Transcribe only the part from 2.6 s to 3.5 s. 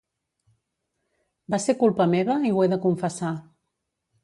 he de confessar.